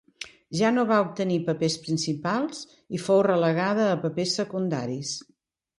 Ja 0.61 0.71
no 0.77 0.85
va 0.91 0.97
obtenir 1.03 1.37
papers 1.51 1.77
principals 1.83 2.65
i 2.99 3.05
fou 3.05 3.25
relegada 3.31 3.87
a 3.91 4.03
papers 4.07 4.39
secundaris. 4.43 5.19